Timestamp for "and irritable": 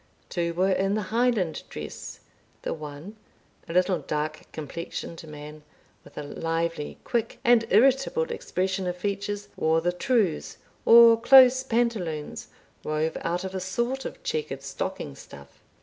7.43-8.23